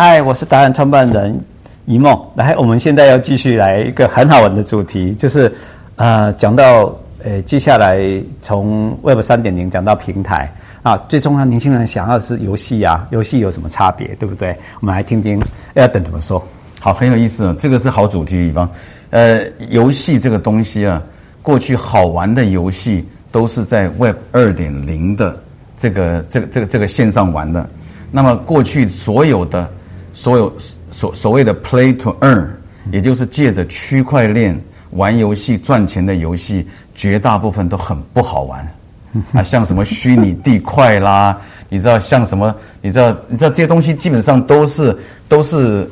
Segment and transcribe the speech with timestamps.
[0.00, 1.36] 嗨，我是达人创办人
[1.84, 2.16] 一梦。
[2.36, 5.52] 来，我们现在要继续来一个很好玩的主题，就是
[5.96, 8.00] 呃，讲到呃，接下来
[8.40, 14.56] 从 Web 三点零讲到平台啊，最重要，年轻人想要的是游戏啊，游戏有什么差别，对不对？
[14.78, 15.42] 我们来听听
[15.74, 16.40] Alden 怎么说。
[16.78, 18.70] 好，很有意思，这个是好主题，地方。
[19.10, 21.02] 呃，游戏这个东西啊，
[21.42, 25.36] 过去好玩的游戏都是在 Web 二点零的
[25.76, 27.68] 这个这个这个这个线上玩的。
[28.12, 29.68] 那么过去所有的。
[30.18, 30.52] 所有
[30.90, 32.44] 所所谓的 play to earn，
[32.90, 38.68] 也就是借着区块链玩游戏赚钱的游戏，绝大部分都很不好玩
[39.32, 41.40] 啊，像什么虚拟地块啦，
[41.70, 42.52] 你知道像什么？
[42.82, 45.88] 你知道你知道这些东西基本上都是都是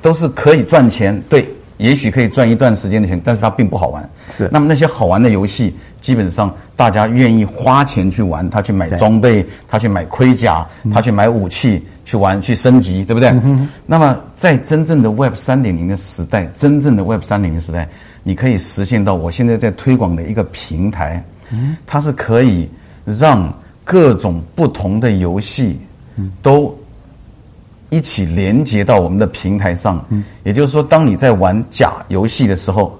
[0.00, 4.10] 都是可以赚钱，对，也许可以赚一段时间的钱，但是它并不好玩。
[4.30, 11.86] 是，那么那些好玩的游戏，基本上大家愿意花钱去玩，他去买装备，他去买盔甲，他去买武器。
[12.08, 13.30] 去玩去升级，对不对？
[13.84, 17.86] 那么在真正的 Web 三点零的时代，真正的 Web 三点零时代，
[18.22, 21.22] 你可以实现到我现在在推广的一个平台，
[21.86, 22.66] 它是可以
[23.04, 23.52] 让
[23.84, 25.78] 各种不同的游戏
[26.40, 26.74] 都
[27.90, 30.02] 一起连接到我们的平台上。
[30.44, 32.98] 也就是说，当你在玩假游戏的时候，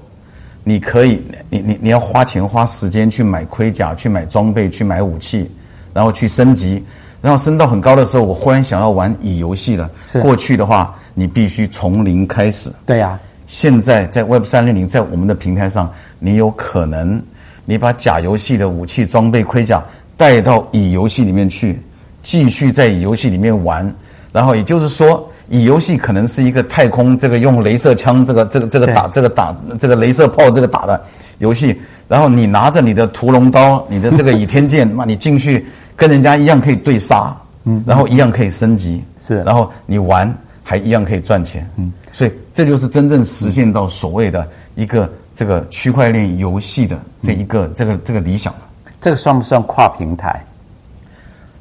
[0.64, 5.50] 你可以，你你你要花钱花时间去买盔甲，去买装备，去买武器，
[5.94, 6.84] 然后去升级。
[7.28, 9.90] 然后升到很高的时候，我忽然想要玩乙游戏了。
[10.22, 12.72] 过去的话，你必须从零开始。
[12.86, 13.20] 对呀、啊。
[13.46, 17.22] 现在在 Web 三点零，在我们的平台上，你有可能，
[17.66, 19.84] 你把假游戏的武器、装备、盔甲
[20.16, 21.78] 带到乙游戏里面去，
[22.22, 23.94] 继续在乙游戏里面玩。
[24.32, 30.98] 然后也就是说，乙游戏可能是一个太空这个用镭射枪这个这个这个打这个打这个镭射炮这个打的
[31.40, 31.78] 游戏。
[32.08, 35.66] 然后你拿着你的屠龙刀、你的这个倚天剑， 那你进去。
[35.98, 40.32] 跟人家一样可以对杀，嗯，然后一样可以升级，是，然后你玩
[40.62, 48.54] 还一样可以赚钱，嗯，所以这就是真正实现到所谓的一个这个区块链游戏的这一个这个这个理想。
[49.00, 50.40] 这个算不算跨平台？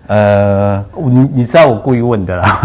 [0.07, 2.62] 呃，你你知道我故意问的啦，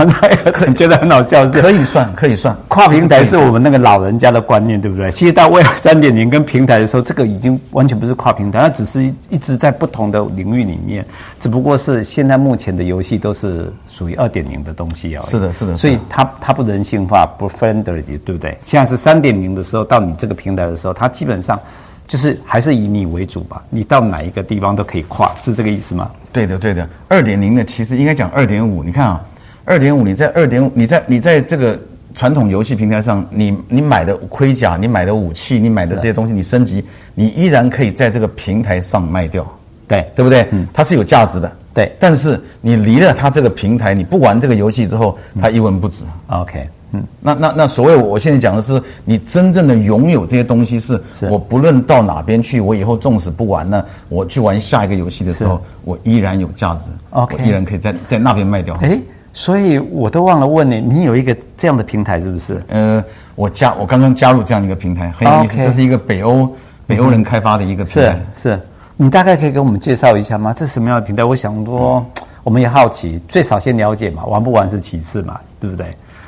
[0.52, 1.60] 可 你觉得很好笑是？
[1.60, 2.56] 可以算，可以算。
[2.68, 5.10] 跨平台是我们那个老人家的观念，对不对？
[5.10, 11.04] 其实到 Web 三点零跟平台的时候，这个已经完全不是跨平台，它只是一直在不同的领域里面，
[11.40, 15.26] 只不过是现在目前的游戏都是属于二点零的东西而已。
[15.26, 15.74] 是的，是的。
[15.74, 18.56] 所以它它不人性化，不 friendly，对不对？
[18.62, 21.58] 现在是三点零的时候，到你这个平台的时候，它基本上。
[22.06, 26.10] 就是还是以你为主吧，你到哪一个地方都可以跨，是这个意思吗？
[26.30, 26.86] 对的，对的。
[27.08, 28.84] 二点零呢，其实应该讲二点五。
[28.84, 29.24] 你看啊，
[29.64, 31.78] 二点五，你在二点五，你在你在这个
[32.14, 39.46] 传统游戏平台上，你你买的盔甲，你买的武器，你买的这些东西，你升级，你依然可以在这个平台上卖掉，
[39.88, 40.46] 对对不对？
[40.50, 41.90] 嗯，它是有价值的，对。
[41.98, 46.04] 但是你离了它这个平台，你不玩这个游戏之后，它一文不值。
[46.28, 46.68] 嗯、OK。
[46.92, 58.74] 嗯，那那那所谓我现在讲的是，你真正的拥有这些东西是，是我不论到哪边去，我以后纵使不玩了，我去玩下一个游戏的时候，我依然有价值，OK，我依然可以在在那边卖掉。
[58.82, 58.98] 哎，
[59.32, 62.62] 所以我都忘了问你，你有一个这样的平台是不是？
[62.68, 63.02] 呃，
[63.34, 65.66] 我加我刚刚加入这样一个平台，很有意思，okay.
[65.66, 66.46] 这是一个北欧
[66.86, 68.20] 北欧人开发的一个平台。
[68.36, 68.60] 是是，
[68.98, 70.52] 你大概可以给我们介绍一下吗？
[70.52, 71.24] 这是什么样的平台？
[71.24, 72.04] 我想说，
[72.44, 75.86] 我们也好奇，最少先了解嘛，玩不玩是其次嘛，对不对？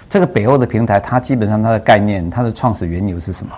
[0.08, 3.52] 这个北欧的平台，它基本上它的概念，它的创始缘由是什么？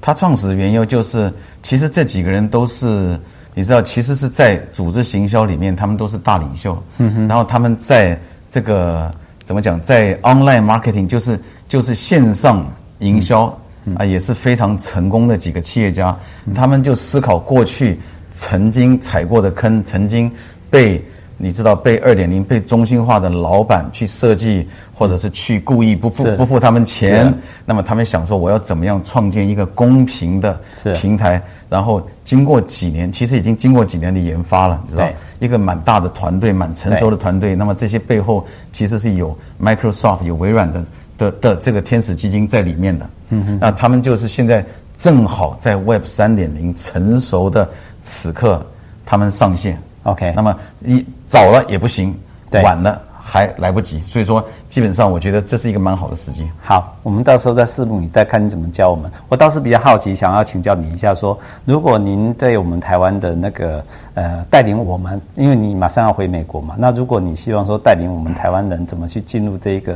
[0.00, 3.18] 它创始的缘由就是，其实这几个人都是，
[3.54, 6.82] 你知道，其实是在组织行销里面，他们都是大领袖。
[6.98, 7.28] 嗯哼。
[7.28, 8.18] 然后他们在
[8.50, 9.12] 这个
[9.44, 12.66] 怎么讲，在 online marketing，就是就是线上
[13.00, 13.44] 营销
[13.96, 16.16] 啊，也是非常成功的几个企业家。
[16.54, 18.00] 他们就思考过去
[18.32, 20.30] 曾经踩过的坑，曾经
[20.70, 21.04] 被。
[21.40, 27.32] 你知道被二点零被中心化的老板去设计，或者是去故意不付不付他们钱，
[27.64, 30.60] 那么他们想说我要怎么样创建一个公平的
[30.96, 31.40] 平台？
[31.70, 37.54] 然后经过几年，其实已经经过几年的研发了，你知道一个蛮大的团队，蛮成熟的团队。
[37.54, 40.84] 那么这些背后其实是有 Microsoft 有微软的
[41.16, 43.10] 的的这个天使基金在里面的。
[43.28, 44.64] 嗯哼，那他们就是现在
[44.96, 47.68] 正好在 Web 三点零成熟的
[48.02, 48.66] 此刻，
[49.04, 49.78] 他们上线。
[50.04, 52.14] OK，那么你早了也不行，
[52.62, 56.48] 晚了还来不及，所以说基本上我觉得这是一个蛮好的时机。
[56.62, 59.10] 好，我们到时候再拭目以待，看你怎么教我们。
[59.28, 63.84] 我倒是比较好奇，想要请教你一下说，说如果您对我们台湾的那个
[64.14, 69.94] 呃带领我们，因为你马上要回美国嘛，那如果你希望说带领我们台湾人怎么去进入这一个。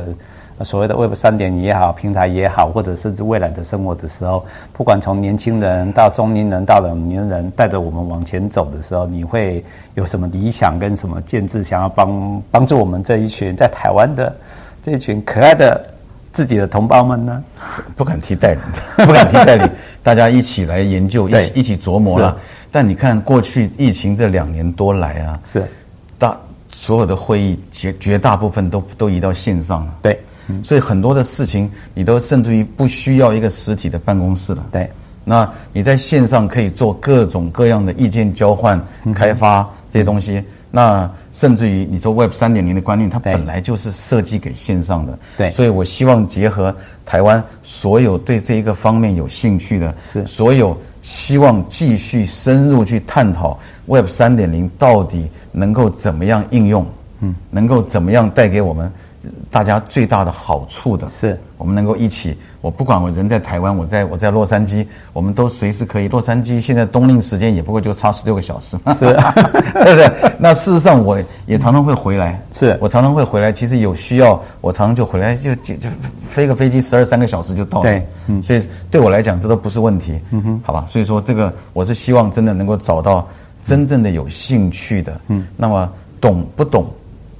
[0.61, 9.63] 所谓的 Web 三点零也好，平台也好，或者甚至未来的生活的时候，不管从年轻人到中年人到老年人，带着我们往前走的时候，你会
[9.95, 14.35] 有什么理想跟什么建制，想要帮帮助我们这一群在台湾的
[14.83, 15.85] 这一群可爱的
[16.31, 17.43] 自己的同胞们呢？
[17.95, 18.59] 不敢提代理，
[19.05, 19.69] 不敢提代理，
[20.01, 22.37] 大家一起来研究，一起一起琢磨了。
[22.71, 25.63] 但你看，过去疫情这两年多来啊，是
[26.17, 26.35] 大
[26.71, 29.95] 所有的会议绝绝大部分都都移到线上了。
[30.01, 30.19] 对，
[30.63, 34.65] 所以很多的事情你都甚至于不需要一个实体的办公室了。
[34.71, 34.89] 对，
[35.23, 38.81] 那你在线上可以做各种各样的意见交换、
[39.13, 40.43] 开发这些东西。
[40.69, 45.17] 那甚至于你说 Web 三点零的观念，它本来就是设计给线上的。
[45.37, 46.75] 对，所以我希望结合
[47.05, 50.77] 台湾所有对这一个方面有兴趣的，是所有。
[51.03, 56.87] 希望继续深入去探讨 Web 三点零到底能够怎么样应用，
[57.19, 58.89] 嗯，能够怎么样带给我们
[59.49, 62.37] 大家最大的好处的，是我们能够一起。
[62.61, 66.07] 我不管我人在台湾，我在我在洛杉矶，我们都随时可以。
[66.07, 69.05] 洛杉矶现在冬令时间也不过就差十六个小时，是，
[69.83, 70.33] 对不对？
[70.39, 73.51] 那事实上我也常常会回来，是我常常会回来。
[73.51, 75.89] 其实有需要，我常常就回来，就就就
[76.25, 77.83] 飞个飞机十二三个小时就到了。
[77.83, 80.85] 对，嗯，所以对我来讲这都不是问题，嗯哼，好吧。
[80.87, 83.27] 所以说这个我是希望真的能够找到
[83.65, 85.91] 真正的有兴趣的，嗯，那么
[86.21, 86.89] 懂不懂？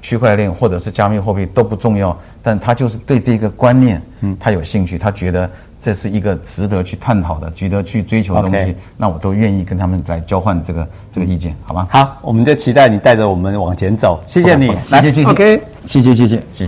[0.04, 11.88] 区块链或者是加密货币都不重要，但他就是对这个观念，嗯，他有兴趣，他觉得这是一个值得去探讨的、值得去追求的东西.那我都愿意跟他们来交换这个这个意见，好吗？
[11.90, 16.68] 好，我们就期待你带着我们往前走，谢谢你，谢谢谢谢，OK，谢谢谢谢